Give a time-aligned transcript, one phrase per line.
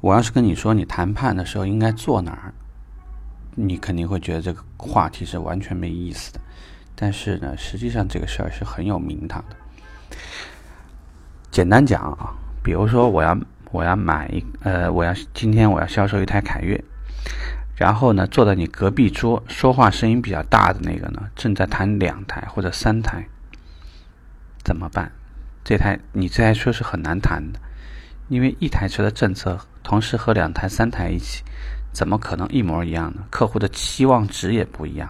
[0.00, 2.54] 我要是跟你说你谈判的时候应该坐哪儿，
[3.56, 6.40] 你肯定会觉得这个话题是完全没意思的。
[6.94, 9.56] 但是呢，实际上这个事儿是很有名堂的。
[11.50, 13.36] 简单讲啊，比如说我要
[13.70, 16.82] 我要买一呃，我要今天我要销售一台凯越，
[17.74, 23.26] 然后呢，坐在你隔壁桌说话声音比较大的那个呢，正在谈两台或者三台，
[24.62, 25.10] 怎么办？
[25.64, 27.58] 这台你这台车是很难谈的，
[28.28, 29.58] 因为一台车的政策
[29.88, 31.42] 同时和两台、三台一起，
[31.92, 33.22] 怎么可能一模一样呢？
[33.30, 35.08] 客户的期望值也不一样。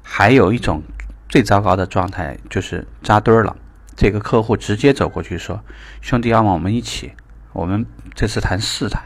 [0.00, 0.80] 还有一种
[1.28, 3.56] 最糟糕的状态就是扎堆儿了。
[3.96, 5.60] 这个客户直接走过去说
[6.00, 7.10] ：“兄弟，要么我们一起，
[7.52, 9.02] 我们这次谈四台，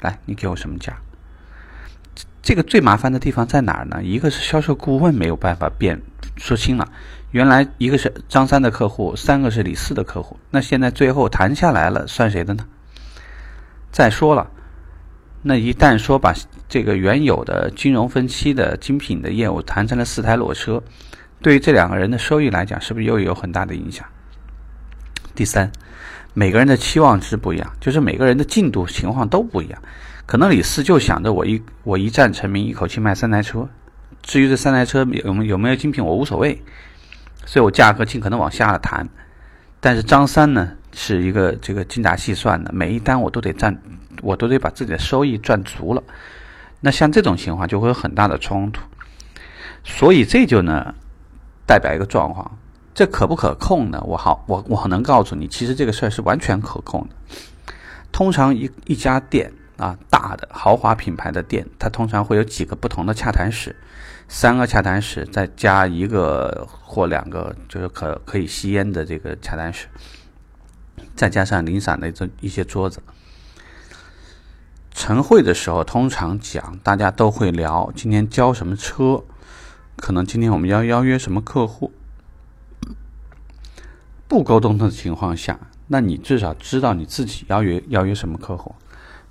[0.00, 0.96] 来，你给我什么价？”
[2.40, 4.02] 这个最麻烦的地方在哪儿呢？
[4.02, 6.00] 一个是销售顾问没有办法变
[6.38, 6.88] 说清了，
[7.32, 12.64] 原来一个是张三的客户，三个是李四的客户，那现在最后谈下来了，算谁的呢？
[13.96, 14.50] 再说了，
[15.40, 16.34] 那一旦说把
[16.68, 20.82] 这个原有的金融分期的精品的业务谈成了四台裸车，
[21.40, 24.06] 对于这两个人的收益来讲，是不是又有很大的影响？
[25.34, 25.72] 第三，
[26.34, 29.80] 每个人的期望值不一样，就是每个人的进度情况都不一样。
[30.26, 33.66] 可能李四就想着我一我一战成名，一口气卖三台车，
[34.20, 36.62] 至于这三台车有没有没有精品，我无所谓，
[37.46, 39.08] 所以我价格尽可能往下了谈。
[39.80, 43.78] 但是张三呢，是一个这个精打细算的，每一单我都得占，
[44.22, 46.02] 我都得把自己的收益赚足了。
[46.80, 48.80] 那像这种情况就会有很大的冲突，
[49.84, 50.94] 所以这就呢
[51.66, 52.58] 代表一个状况。
[52.94, 54.02] 这可不可控呢？
[54.06, 57.16] 我好，我我能告诉你，其实这个事儿是完全可控的。
[58.10, 63.76] 通常一一家店啊，大的豪华品牌的店，它通常会有几个不同的洽谈室，
[64.28, 69.86] 三个洽谈室再加一个或两个就是可可以吸烟的这个洽谈室，
[71.16, 73.02] 再加上零散的这一些桌子。
[74.92, 79.24] 晨会的时候，通常讲大家都会聊今天交什么车，
[79.96, 81.92] 可能今天我们要邀约什么客户。
[84.28, 85.58] 不沟通的情况下，
[85.88, 88.74] 那你至少知道你自己邀约邀约什么客户。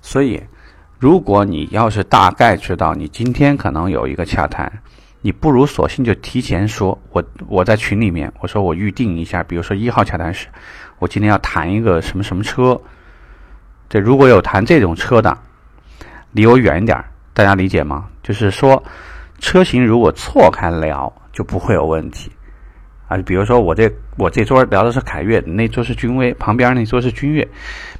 [0.00, 0.42] 所以，
[0.98, 4.80] 如果你要是大概知道你今天可能有一个洽谈，
[5.20, 10.46] 你不如索性就提前说，我我在群里面我说我预定一下，比如说一号洽谈室，
[10.98, 12.80] 我今天要谈一个什么什么车。
[13.88, 15.38] 这如果有谈这种车的，
[16.32, 18.08] 离我远一点，大家理解吗？
[18.22, 18.82] 就是说，
[19.38, 22.32] 车型如果错开聊，就不会有问题。
[23.08, 27.48] 啊，比如说我这我这桌聊的是凯越，那桌是君威，旁边那桌是君越，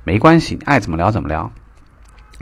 [0.03, 1.49] 没关系，爱怎么聊怎么聊。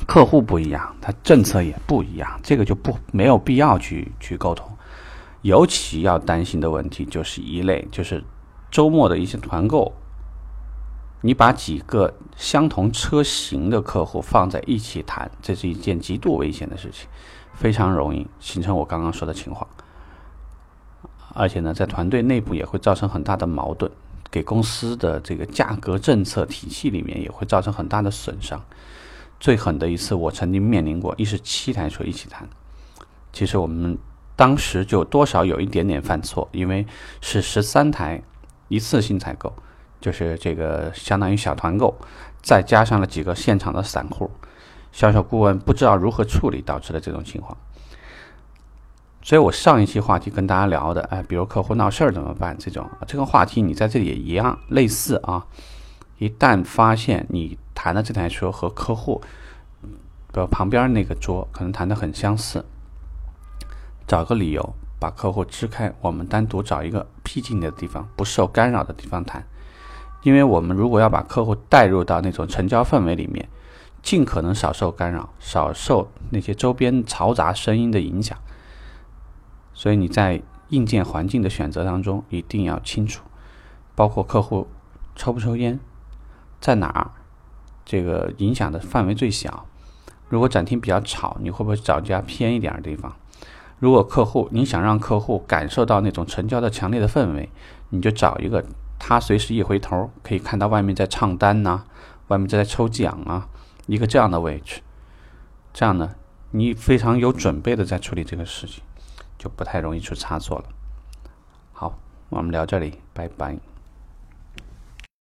[0.07, 4.67] 客户不一样，他政策也不一样，这个就不没有必要去去沟通。
[5.43, 8.25] 尤其要担心的问题就是一类，就是
[8.71, 9.95] 周末的一些团购，
[11.27, 17.09] 你把几个相同车型的客户放在一起谈，这是一件极度危险的事情，
[17.55, 19.67] 非常容易形成我刚刚说的情况。
[21.33, 23.91] 而且呢，在团队内部也会造成很大的矛盾，
[24.31, 28.63] 给公司的这个价格政策体系里面也会造成很大的损伤。
[29.41, 32.47] 最狠的一次，我曾经面临过，一是七台车一起谈，
[33.33, 33.97] 其实我们
[34.37, 36.87] 当时就多少有一点点犯错，因为
[37.23, 38.23] 是十三台
[38.69, 39.51] 一次性采购，
[40.05, 41.97] 就是这个相当于小团购，
[42.43, 44.31] 再加上了几个现场的散户，
[44.93, 47.57] 销售顾问不知道如何处理，导致了这种情况。
[49.23, 52.55] 所以我上一期话题跟大家聊的，哎，比如客户闹事儿怎么办？
[52.59, 55.47] 这种这个话题你在这里也一样类似啊。
[56.19, 59.23] 一旦发现你谈的这台车和客户，
[59.81, 62.63] 比如旁边那个桌可能谈的很相似，
[64.07, 69.43] 找个理由把客户支开，我们单独找一个僻静的地方，不受干扰的地方谈。
[70.25, 73.47] 因为我们如果要把客户带入到那种成交氛围里面，
[74.03, 78.37] 尽可能少受干扰，少受那些周边嘈杂声音的影响。
[79.75, 83.23] 所以你在硬件环境的选择当中一定要清楚，
[83.95, 84.67] 包括客户
[85.15, 85.79] 抽不抽烟，
[86.59, 87.11] 在哪儿，
[87.85, 89.67] 这个影响的范围最小。
[90.31, 93.15] 如果展厅比较吵，你会不会找家偏一点的地方？
[93.79, 97.51] 如果客户你想让客户感受到那种成交的强烈的氛围，
[97.91, 98.65] 你就找一个
[99.07, 101.85] 他随时一回头可以看到外面在唱单呐，
[102.29, 103.47] 外面在抽奖啊，
[103.87, 104.81] 一个这样的位置。
[105.75, 106.15] 这样呢，
[106.53, 108.83] 你非常有准备的在处理这个事情。
[109.37, 110.65] 就不太容易出差错了。
[111.75, 111.99] 好，
[112.31, 113.74] 我们聊这里，拜拜。